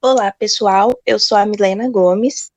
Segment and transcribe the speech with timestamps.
[0.00, 0.96] Olá, pessoal.
[1.04, 2.52] Eu sou a Milena Gomes.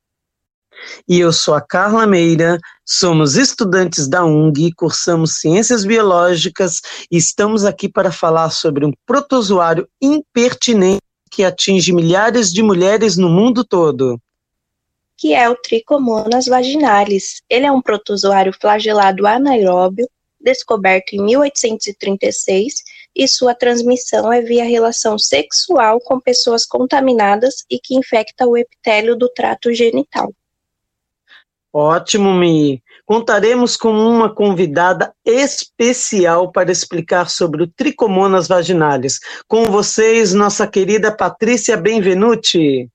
[1.10, 2.60] E eu sou a Carla Meira.
[2.86, 6.82] Somos estudantes da UNG, cursamos Ciências Biológicas
[7.12, 11.02] e estamos aqui para falar sobre um protozoário impertinente
[11.32, 14.22] que atinge milhares de mulheres no mundo todo.
[15.18, 17.42] Que é o Trichomonas vaginalis.
[17.50, 20.08] Ele é um protozoário flagelado anaeróbio,
[20.40, 22.84] descoberto em 1836
[23.16, 29.16] e sua transmissão é via relação sexual com pessoas contaminadas e que infecta o epitélio
[29.16, 30.34] do trato genital.
[31.74, 32.84] Ótimo, Mi.
[33.06, 39.20] Contaremos com uma convidada especial para explicar sobre o tricomonas vaginalis.
[39.48, 42.90] Com vocês, nossa querida Patrícia Benvenuti.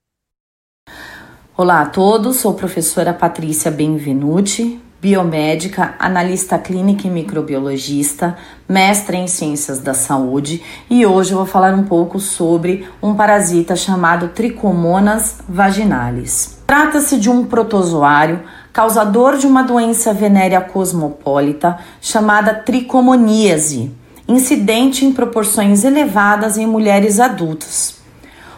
[1.55, 8.35] Olá a todos, sou a professora Patrícia Benvenuti, biomédica, analista clínica e microbiologista,
[8.67, 13.73] mestre em ciências da saúde, e hoje eu vou falar um pouco sobre um parasita
[13.73, 16.61] chamado Trichomonas vaginalis.
[16.67, 18.41] Trata-se de um protozoário
[18.73, 23.89] causador de uma doença venérea cosmopolita chamada tricomoníase,
[24.27, 27.95] incidente em proporções elevadas em mulheres adultas.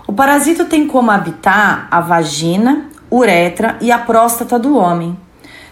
[0.08, 5.16] O parasito tem como habitat a vagina, uretra e a próstata do homem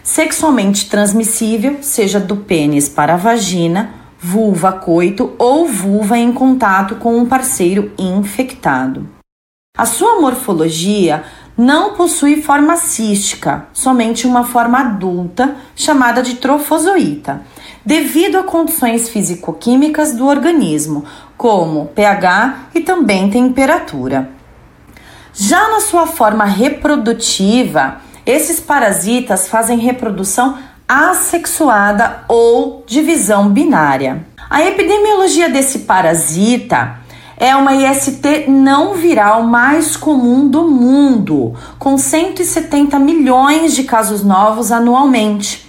[0.08, 7.18] sexualmente transmissível, seja do pênis para a vagina, vulva coito ou vulva em contato com
[7.18, 9.06] um parceiro infectado.
[9.76, 17.42] A sua morfologia não possui forma cística, somente uma forma adulta chamada de trofozoíta,
[17.84, 21.04] devido a condições físico-químicas do organismo,
[21.36, 24.30] como pH e também temperatura.
[25.34, 34.26] Já na sua forma reprodutiva, esses parasitas fazem reprodução assexuada ou divisão binária.
[34.50, 36.98] A epidemiologia desse parasita
[37.38, 44.70] é uma IST não viral mais comum do mundo, com 170 milhões de casos novos
[44.70, 45.66] anualmente.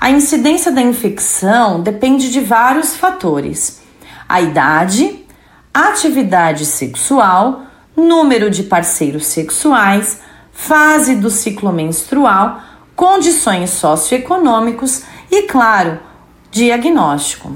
[0.00, 3.82] A incidência da infecção depende de vários fatores:
[4.26, 5.26] a idade,
[5.74, 7.64] atividade sexual,
[7.94, 10.20] número de parceiros sexuais,
[10.58, 12.60] fase do ciclo menstrual,
[12.96, 16.00] condições socioeconômicos e, claro,
[16.50, 17.52] diagnóstico.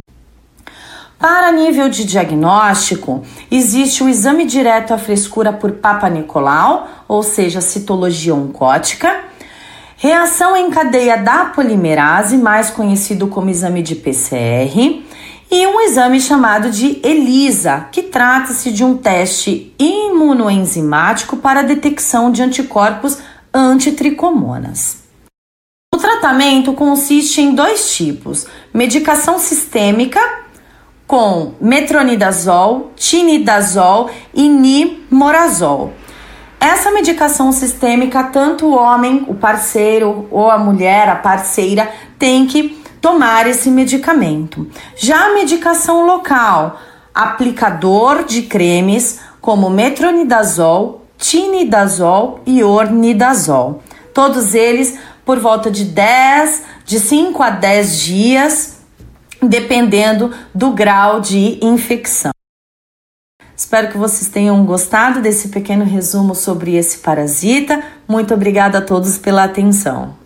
[1.18, 7.60] Para nível de diagnóstico, existe o exame direto à frescura por Papa Nicolau, ou seja,
[7.60, 9.24] citologia oncótica,
[9.96, 15.04] reação em cadeia da polimerase, mais conhecido como exame de PCR,
[15.52, 22.42] e um exame chamado de ELISA, que trata-se de um teste imunoenzimático para detecção de
[22.42, 23.18] anticorpos
[23.52, 25.02] antitricomonas.
[25.94, 30.20] O tratamento consiste em dois tipos: medicação sistêmica
[31.06, 35.92] com metronidazol, tinidazol e nimorazol.
[36.58, 42.81] Essa medicação sistêmica, tanto o homem, o parceiro ou a mulher, a parceira, tem que
[43.02, 44.66] tomar esse medicamento.
[44.96, 46.80] Já a medicação local,
[47.12, 53.82] aplicador de cremes como metronidazol, tinidazol e ornidazol.
[54.14, 58.76] Todos eles por volta de 10, de 5 a 10 dias,
[59.42, 62.30] dependendo do grau de infecção.
[63.56, 67.82] Espero que vocês tenham gostado desse pequeno resumo sobre esse parasita.
[68.08, 70.21] Muito obrigada a todos pela atenção.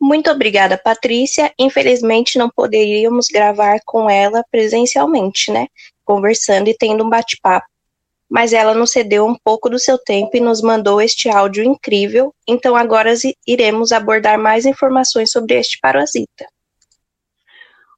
[0.00, 1.52] Muito obrigada, Patrícia.
[1.58, 5.66] Infelizmente não poderíamos gravar com ela presencialmente, né?
[6.04, 7.66] Conversando e tendo um bate-papo.
[8.30, 12.32] Mas ela nos cedeu um pouco do seu tempo e nos mandou este áudio incrível.
[12.46, 13.12] Então agora
[13.46, 16.46] iremos abordar mais informações sobre este parasita.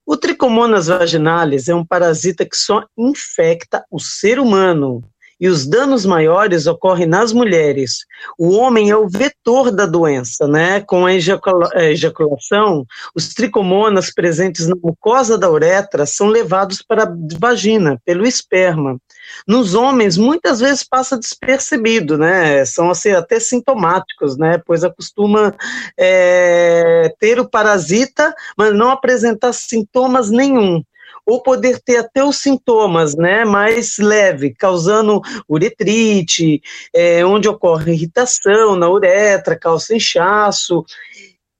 [0.06, 5.05] O Trichomonas vaginalis é um parasita que só infecta o ser humano
[5.40, 8.04] e os danos maiores ocorrem nas mulheres.
[8.38, 10.80] O homem é o vetor da doença, né?
[10.82, 12.84] Com a ejaculação,
[13.14, 18.98] os tricomonas presentes na mucosa da uretra são levados para a vagina pelo esperma.
[19.46, 22.64] Nos homens, muitas vezes passa despercebido, né?
[22.66, 24.60] São assim, até sintomáticos, né?
[24.66, 25.54] Pois acostuma
[25.98, 30.82] é, ter o parasita, mas não apresentar sintomas nenhum
[31.31, 36.61] ou poder ter até os sintomas né, mais leve, causando uretrite,
[36.93, 40.85] é, onde ocorre irritação na uretra, causa inchaço,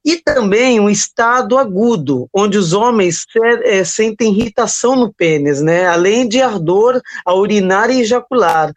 [0.05, 3.27] e também um estado agudo, onde os homens
[3.65, 8.73] é, sentem irritação no pênis, né, além de ardor a urinar e ejacular.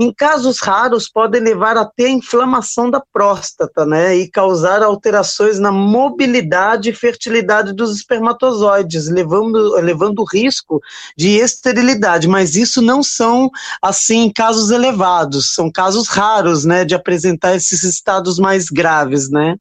[0.00, 4.14] Em casos raros, podem levar até a inflamação da próstata, né?
[4.14, 10.80] E causar alterações na mobilidade e fertilidade dos espermatozoides, levando, levando risco
[11.16, 12.28] de esterilidade.
[12.28, 13.50] Mas isso não são,
[13.82, 16.84] assim, casos elevados, são casos raros, né?
[16.84, 19.56] De apresentar esses estados mais graves, né?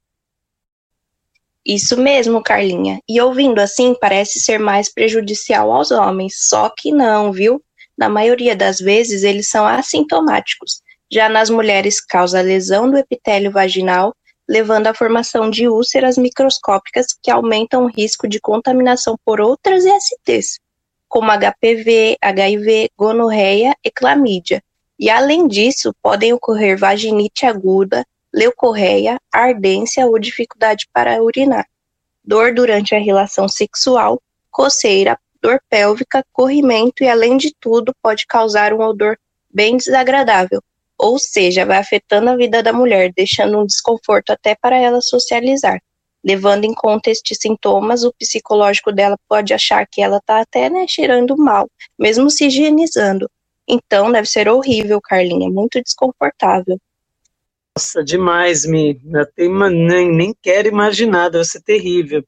[1.66, 3.00] Isso mesmo, Carlinha.
[3.10, 6.36] E ouvindo assim, parece ser mais prejudicial aos homens.
[6.48, 7.62] Só que não, viu?
[7.97, 10.81] Na maioria das vezes, eles são assintomáticos.
[11.11, 14.13] Já nas mulheres, causa lesão do epitélio vaginal,
[14.47, 20.59] levando à formação de úlceras microscópicas que aumentam o risco de contaminação por outras ISTs,
[21.09, 24.61] como HPV, HIV, gonorreia e clamídia.
[25.00, 31.65] E além disso, podem ocorrer vaginite aguda, leucorreia, ardência ou dificuldade para urinar,
[32.23, 34.21] dor durante a relação sexual,
[34.51, 39.18] coceira, dor pélvica, corrimento e, além de tudo, pode causar um odor
[39.50, 40.62] bem desagradável,
[40.98, 45.80] ou seja, vai afetando a vida da mulher, deixando um desconforto até para ela socializar.
[46.24, 50.86] Levando em conta estes sintomas, o psicológico dela pode achar que ela está até né,
[50.88, 53.30] cheirando mal, mesmo se higienizando.
[53.68, 56.78] Então, deve ser horrível, Carlinha, muito desconfortável.
[57.75, 59.00] Nossa, demais, Mi.
[59.38, 62.24] nem, nem quero imaginar, deve ser terrível.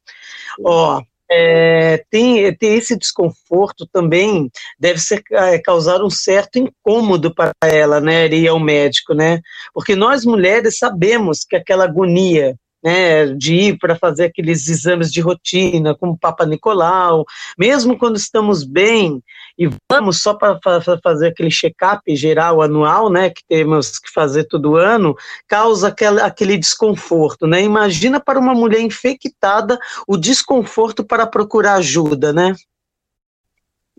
[0.63, 4.49] Ó, é, tem, tem esse desconforto também,
[4.79, 9.39] deve ser é, causar um certo incômodo para ela, né, ir ao médico, né?
[9.73, 15.21] Porque nós mulheres sabemos que aquela agonia né, de ir para fazer aqueles exames de
[15.21, 17.25] rotina, como Papa Nicolau,
[17.57, 19.21] mesmo quando estamos bem
[19.57, 20.59] e vamos só para
[21.03, 25.15] fazer aquele check-up geral anual, né, que temos que fazer todo ano,
[25.47, 27.61] causa aquele, aquele desconforto, né?
[27.61, 29.77] Imagina para uma mulher infectada
[30.07, 32.55] o desconforto para procurar ajuda, né?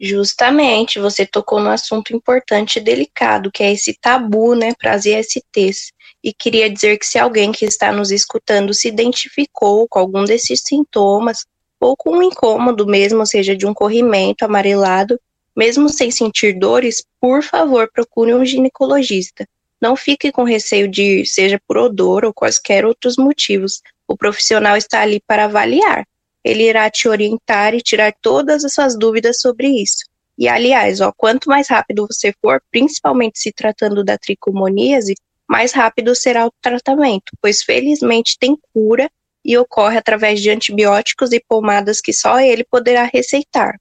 [0.00, 5.04] Justamente, você tocou num assunto importante e delicado, que é esse tabu, né, para as
[5.04, 5.92] ISTs
[6.22, 10.62] e queria dizer que se alguém que está nos escutando se identificou com algum desses
[10.64, 11.46] sintomas,
[11.80, 15.18] ou com um incômodo mesmo, seja de um corrimento amarelado,
[15.56, 19.46] mesmo sem sentir dores, por favor, procure um ginecologista.
[19.80, 23.80] Não fique com receio de ir, seja por odor ou quaisquer outros motivos.
[24.06, 26.06] O profissional está ali para avaliar.
[26.44, 30.04] Ele irá te orientar e tirar todas as suas dúvidas sobre isso.
[30.38, 35.14] E aliás, ó, quanto mais rápido você for, principalmente se tratando da tricomoníase,
[35.46, 39.10] mais rápido será o tratamento, pois felizmente tem cura
[39.44, 43.78] e ocorre através de antibióticos e pomadas que só ele poderá receitar.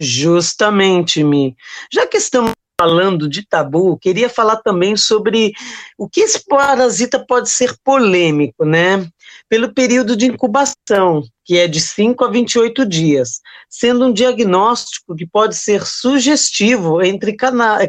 [0.00, 1.54] Justamente, Mi.
[1.92, 5.52] Já que estamos falando de tabu, queria falar também sobre
[5.98, 9.06] o que esse parasita pode ser polêmico, né?
[9.50, 15.26] Pelo período de incubação, que é de 5 a 28 dias, sendo um diagnóstico que
[15.26, 17.36] pode ser sugestivo entre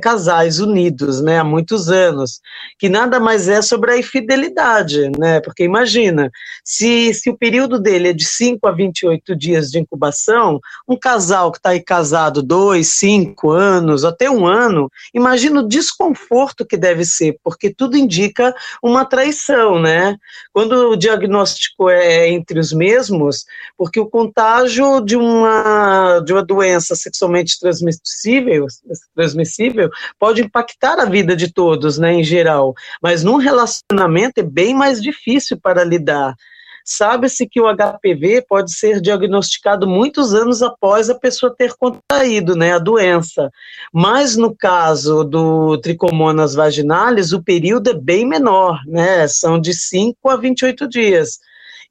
[0.02, 2.42] casais unidos né, há muitos anos,
[2.80, 5.40] que nada mais é sobre a infidelidade, né?
[5.42, 6.32] Porque imagina,
[6.66, 11.52] se, se o período dele é de 5 a 28 dias de incubação, um casal
[11.52, 17.06] que está aí casado dois, cinco anos, até um ano, imagina o desconforto que deve
[17.06, 20.18] ser, porque tudo indica uma traição, né?
[20.52, 23.46] Quando o diagnóstico é entre os mesmos,
[23.78, 28.68] porque o contágio de uma, de uma doença sexualmente transmissível,
[29.16, 29.90] transmissível
[30.20, 35.02] pode impactar a vida de todos, né, em geral, mas num relacionamento é bem mais
[35.02, 36.36] difícil para lidar.
[36.84, 42.74] Sabe-se que o HPV pode ser diagnosticado muitos anos após a pessoa ter contraído né,
[42.74, 43.52] a doença.
[43.94, 49.28] Mas no caso do tricomonas vaginalis, o período é bem menor, né?
[49.28, 51.40] São de 5 a 28 dias.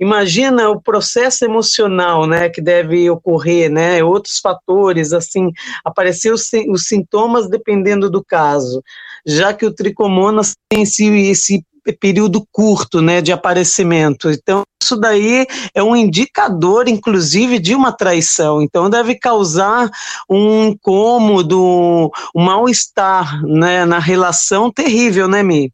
[0.00, 5.52] Imagina o processo emocional, né, que deve ocorrer, né, outros fatores, assim,
[5.85, 8.83] aparecer os, os sintomas dependendo do caso,
[9.26, 11.62] já que o tricomonas tem esse, esse
[12.00, 14.30] período curto, né, de aparecimento.
[14.30, 18.62] Então, isso daí é um indicador, inclusive, de uma traição.
[18.62, 19.90] Então, deve causar
[20.28, 25.71] um incômodo, um mal-estar, né, na relação terrível, né, Mi?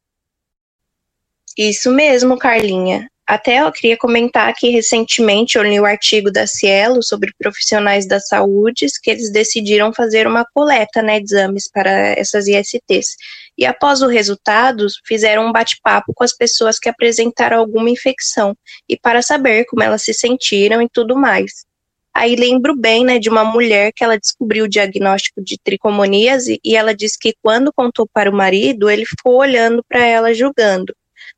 [1.57, 3.09] Isso mesmo, Carlinha.
[3.27, 8.07] Até eu queria comentar que recentemente eu li o um artigo da Cielo sobre profissionais
[8.07, 13.17] da saúde que eles decidiram fazer uma coleta né, de exames para essas ISTs.
[13.59, 18.57] E após o resultado, fizeram um bate-papo com as pessoas que apresentaram alguma infecção
[18.89, 21.67] e para saber como elas se sentiram e tudo mais.
[22.15, 26.77] Aí lembro bem né, de uma mulher que ela descobriu o diagnóstico de tricomoníase e
[26.77, 30.95] ela disse que quando contou para o marido, ele ficou olhando para ela julgando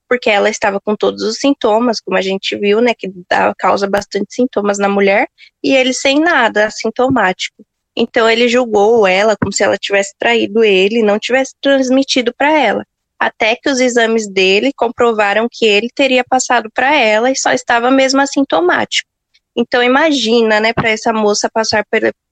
[0.09, 3.87] porque ela estava com todos os sintomas, como a gente viu, né, que dá, causa
[3.89, 5.29] bastante sintomas na mulher,
[5.63, 7.63] e ele sem nada, assintomático.
[7.97, 12.57] Então ele julgou ela como se ela tivesse traído ele e não tivesse transmitido para
[12.57, 12.85] ela.
[13.19, 17.91] Até que os exames dele comprovaram que ele teria passado para ela e só estava
[17.91, 19.11] mesmo assintomático.
[19.57, 21.85] Então imagina, né, para essa moça passar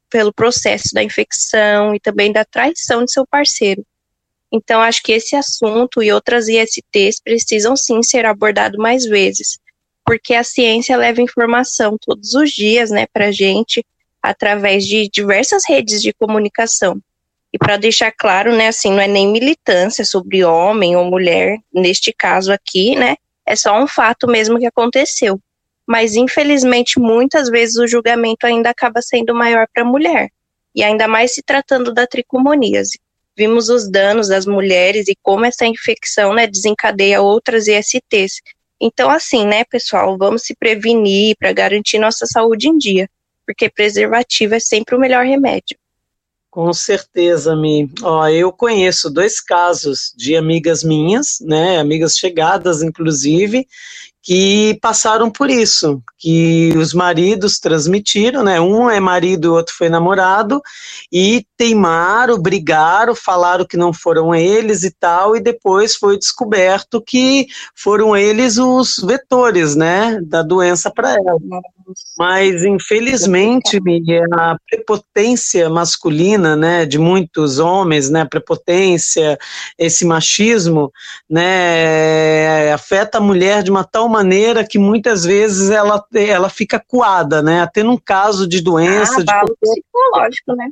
[0.08, 3.84] pelo processo da infecção e também da traição de seu parceiro.
[4.52, 9.58] Então acho que esse assunto e outras ISTs precisam sim ser abordados mais vezes,
[10.04, 13.84] porque a ciência leva informação todos os dias, né, para gente
[14.22, 17.00] através de diversas redes de comunicação.
[17.52, 22.12] E para deixar claro, né, assim, não é nem militância sobre homem ou mulher, neste
[22.12, 25.40] caso aqui, né, é só um fato mesmo que aconteceu.
[25.86, 30.28] Mas infelizmente muitas vezes o julgamento ainda acaba sendo maior para a mulher,
[30.74, 32.98] e ainda mais se tratando da tricomoníase.
[33.36, 38.40] Vimos os danos das mulheres e como essa infecção, né, desencadeia outras ISTs.
[38.80, 43.08] Então, assim, né, pessoal, vamos se prevenir para garantir nossa saúde em dia
[43.46, 45.78] porque preservativo é sempre o melhor remédio.
[46.50, 47.88] Com certeza, Mi.
[48.02, 53.66] Ó, eu conheço dois casos de amigas minhas, né, amigas chegadas, inclusive,
[54.26, 58.60] que passaram por isso, que os maridos transmitiram, né?
[58.60, 60.60] Um é marido, o outro foi namorado,
[61.12, 67.46] e teimaram, brigaram, falaram que não foram eles e tal, e depois foi descoberto que
[67.72, 71.38] foram eles os vetores, né, da doença para ela.
[72.18, 73.78] Mas infelizmente
[74.32, 79.38] a prepotência masculina, né, de muitos homens, né, a prepotência,
[79.78, 80.92] esse machismo,
[81.28, 87.42] né, afeta a mulher de uma tal maneira que muitas vezes ela, ela fica coada,
[87.42, 87.60] né?
[87.62, 89.24] Até num caso de doença.
[89.28, 89.54] Ah, de...
[89.60, 90.70] psicológico, né?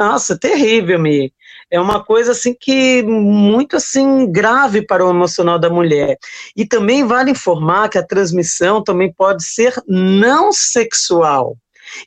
[0.00, 1.30] Nossa, terrível, Mi.
[1.70, 6.16] É uma coisa assim que muito assim grave para o emocional da mulher.
[6.56, 11.54] E também vale informar que a transmissão também pode ser não sexual.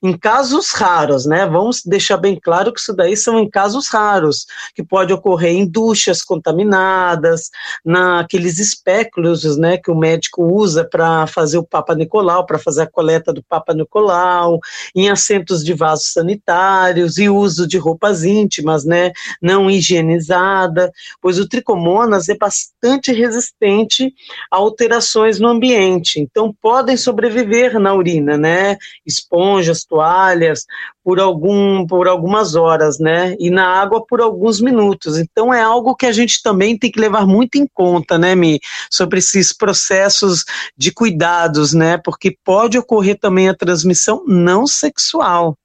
[0.02, 1.46] Em casos raros, né?
[1.46, 5.66] Vamos deixar bem claro que isso daí são em casos raros, que pode ocorrer em
[5.66, 7.50] duchas contaminadas,
[7.84, 12.88] naqueles espéculos, né, que o médico usa para fazer o Papa Nicolau, para fazer a
[12.88, 14.60] coleta do Papa Nicolau,
[14.96, 19.12] em assentos de vasos sanitários e uso de roupas íntimas, né,
[19.42, 24.14] não higienizada, pois o tricomonas é bastante resistente
[24.52, 30.66] a alterações no ambiente, então podem sobreviver na urina, né, esponjas as toalhas
[31.04, 33.36] por, algum, por algumas horas, né?
[33.40, 35.18] E na água por alguns minutos.
[35.18, 38.60] Então é algo que a gente também tem que levar muito em conta, né, Mi?
[38.90, 40.46] Sobre esses processos
[40.78, 41.98] de cuidados, né?
[41.98, 45.58] Porque pode ocorrer também a transmissão não sexual.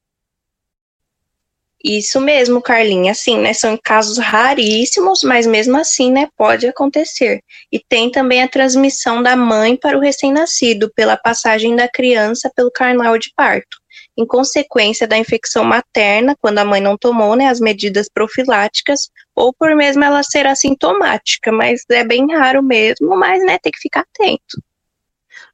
[1.82, 3.12] Isso mesmo, Carlinha.
[3.12, 3.52] Assim, né?
[3.52, 6.28] São casos raríssimos, mas mesmo assim, né?
[6.36, 7.40] Pode acontecer.
[7.70, 12.70] E tem também a transmissão da mãe para o recém-nascido pela passagem da criança pelo
[12.70, 13.77] canal de parto
[14.18, 19.54] em consequência da infecção materna, quando a mãe não tomou né, as medidas profiláticas, ou
[19.54, 24.00] por mesmo ela ser assintomática, mas é bem raro mesmo, mas né, tem que ficar
[24.00, 24.60] atento.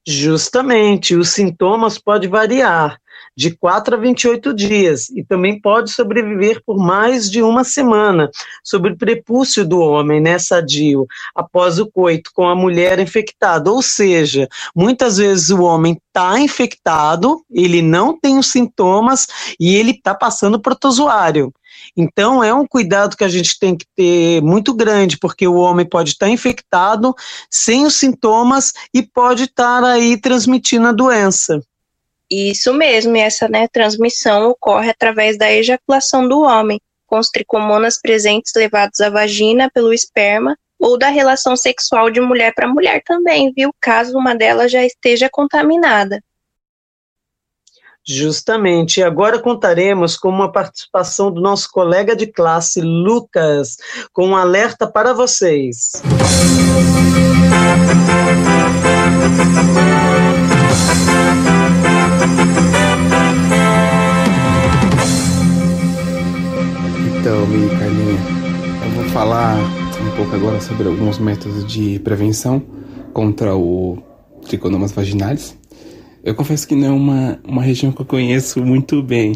[0.06, 2.98] Justamente, os sintomas podem variar
[3.36, 8.30] de 4 a 28 dias e também pode sobreviver por mais de uma semana
[8.62, 13.70] sobre o prepúcio do homem, né, sadio, após o coito com a mulher infectada.
[13.70, 19.26] Ou seja, muitas vezes o homem está infectado, ele não tem os sintomas
[19.58, 21.52] e ele está passando protozoário.
[21.96, 25.86] Então, é um cuidado que a gente tem que ter muito grande, porque o homem
[25.86, 27.14] pode estar infectado,
[27.50, 31.60] sem os sintomas, e pode estar aí transmitindo a doença.
[32.30, 38.00] Isso mesmo, e essa né, transmissão ocorre através da ejaculação do homem, com os tricomonas
[38.00, 43.52] presentes levados à vagina pelo esperma ou da relação sexual de mulher para mulher também,
[43.54, 43.70] viu?
[43.80, 46.20] Caso uma delas já esteja contaminada.
[48.06, 49.02] Justamente.
[49.02, 53.78] Agora contaremos com uma participação do nosso colega de classe, Lucas,
[54.12, 55.92] com um alerta para vocês.
[61.06, 61.23] Então,
[67.46, 68.18] Mi e Carlinha,
[68.84, 72.62] eu vou falar um pouco agora sobre alguns métodos de prevenção
[73.12, 73.98] contra o
[74.46, 75.54] triconomas vaginalis.
[76.22, 79.34] Eu confesso que não é uma, uma região que eu conheço muito bem,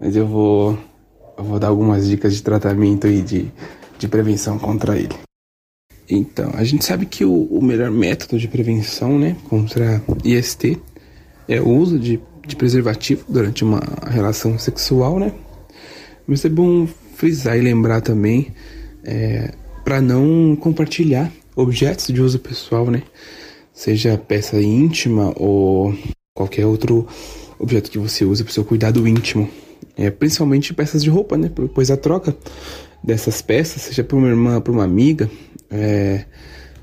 [0.00, 0.78] mas eu vou,
[1.36, 3.52] eu vou dar algumas dicas de tratamento e de,
[3.98, 5.14] de prevenção contra ele.
[6.08, 10.80] Então, a gente sabe que o, o melhor método de prevenção né, contra IST
[11.46, 15.32] é o uso de, de preservativo durante uma relação sexual, né?
[16.26, 16.86] Mas é bom
[17.22, 18.48] frisar e lembrar também
[19.04, 19.52] é,
[19.84, 23.04] para não compartilhar objetos de uso pessoal, né?
[23.72, 25.96] Seja peça íntima ou
[26.34, 27.06] qualquer outro
[27.60, 29.48] objeto que você use para seu cuidado íntimo.
[29.96, 31.48] é, principalmente peças de roupa, né?
[31.72, 32.36] Pois a troca
[33.04, 35.30] dessas peças, seja para uma irmã, para uma amiga,
[35.70, 36.24] é,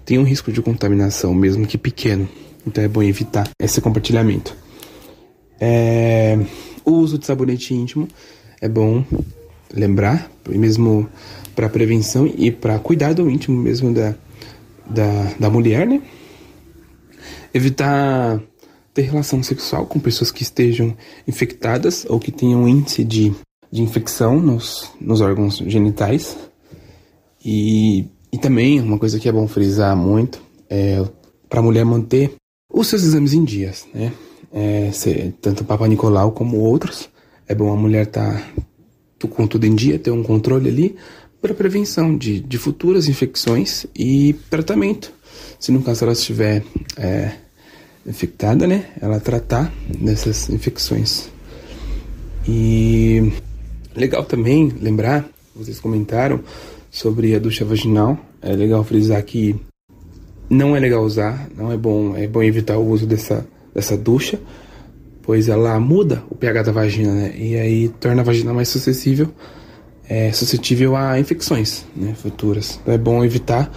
[0.05, 2.29] tem um risco de contaminação, mesmo que pequeno.
[2.65, 4.55] Então é bom evitar esse compartilhamento.
[5.60, 6.39] É,
[6.86, 8.08] o uso de sabonete íntimo
[8.62, 9.03] é bom
[9.73, 11.09] lembrar, mesmo
[11.55, 14.15] para prevenção e para cuidar do íntimo mesmo da,
[14.89, 16.01] da, da mulher, né?
[17.53, 18.41] Evitar
[18.93, 20.95] ter relação sexual com pessoas que estejam
[21.27, 23.33] infectadas ou que tenham índice de,
[23.71, 26.38] de infecção nos, nos órgãos genitais.
[27.43, 31.03] E, e também, uma coisa que é bom frisar muito, é
[31.47, 32.35] para a mulher manter
[32.71, 34.13] os seus exames em dias, né?
[34.51, 37.09] É, ser, tanto o Papa Nicolau como outros.
[37.47, 38.63] É bom a mulher estar tá
[39.27, 40.95] com tudo em dia, ter um controle ali
[41.41, 45.11] para prevenção de, de futuras infecções e tratamento.
[45.59, 46.63] Se no caso ela estiver
[46.97, 47.31] é,
[48.05, 48.85] infectada, né?
[49.01, 51.29] Ela tratar dessas infecções.
[52.47, 53.31] E
[53.95, 56.41] legal também lembrar, vocês comentaram
[56.89, 58.17] sobre a ducha vaginal.
[58.41, 59.55] É legal frisar que
[60.49, 64.39] não é legal usar, não é bom, é bom evitar o uso dessa, dessa ducha,
[65.29, 67.31] pois ela muda o pH da vagina, né?
[67.38, 69.29] E aí torna a vagina mais suscetível,
[70.09, 72.79] é, suscetível a infecções né, futuras.
[72.81, 73.71] Então é bom evitar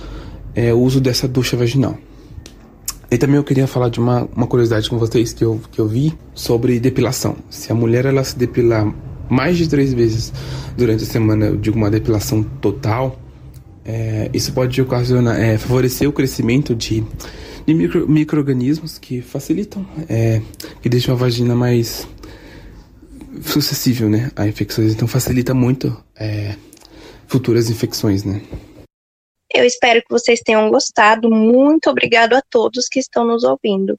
[0.55, 1.99] é, o uso dessa ducha vaginal.
[3.11, 5.87] E também eu queria falar de uma, uma curiosidade com vocês que eu, que eu
[5.87, 7.37] vi sobre depilação.
[7.51, 8.91] Se a mulher ela se depilar
[9.29, 10.33] mais de três vezes
[10.75, 13.21] durante a semana, eu digo uma depilação total,
[13.85, 17.05] é, isso pode ocasionar, é, favorecer o crescimento de,
[17.67, 20.41] de micro, micro-organismos que facilitam, é,
[20.81, 22.07] que deixam a vagina mais
[23.43, 24.93] suscetível né, a infecções.
[24.93, 26.57] Então facilita muito é,
[27.27, 28.43] futuras infecções, né?
[29.55, 31.31] Eu espero que vocês tenham gostado.
[31.31, 33.99] Muito obrigado a todos que estão nos ouvindo.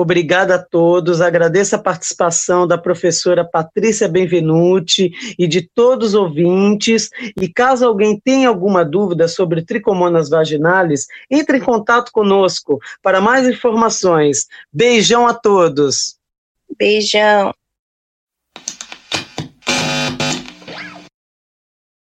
[0.00, 1.20] Obrigada a todos.
[1.20, 7.10] Agradeço a participação da professora Patrícia Benvenuti e de todos os ouvintes.
[7.40, 13.46] E caso alguém tenha alguma dúvida sobre tricomonas vaginales, entre em contato conosco para mais
[13.46, 14.46] informações.
[14.72, 16.16] Beijão a todos.
[16.78, 17.52] Beijão.